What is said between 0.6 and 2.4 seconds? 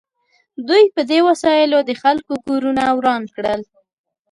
دوی په دې وسایلو د خلکو